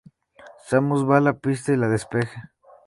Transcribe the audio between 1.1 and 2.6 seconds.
va a la pista y la despeja.